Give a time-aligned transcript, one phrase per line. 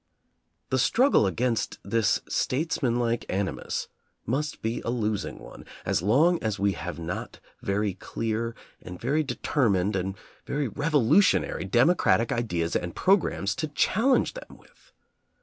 [0.71, 3.87] The struggle against this statesmanlike animus
[4.25, 9.21] must be a losing one as long as we have not very clear and very
[9.21, 10.17] de termined and
[10.47, 14.91] very revolutionary democratic ideas and programmes to challenge them with.